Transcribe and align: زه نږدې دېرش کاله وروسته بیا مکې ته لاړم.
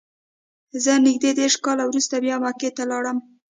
زه 0.83 0.91
نږدې 1.05 1.31
دېرش 1.39 1.55
کاله 1.65 1.83
وروسته 1.87 2.15
بیا 2.23 2.35
مکې 2.43 2.69
ته 2.75 2.83
لاړم. 2.91 3.17